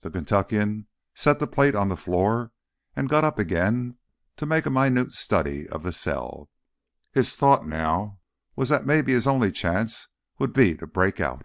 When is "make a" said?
4.46-4.70